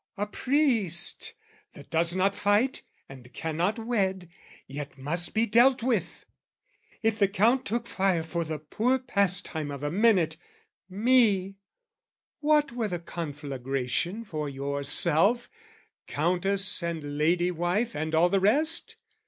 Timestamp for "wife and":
17.51-18.15